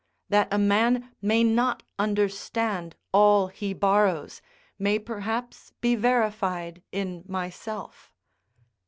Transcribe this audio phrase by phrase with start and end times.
[0.29, 4.41] That a man may not understand all he borrows,
[4.79, 8.11] may perhaps be verified in myself.